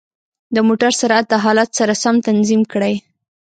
[0.55, 2.93] د موټرو سرعت د حالت سره سم تنظیم کړئ.